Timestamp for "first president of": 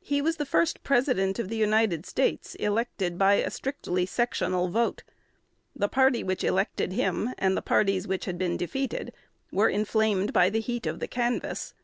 0.46-1.50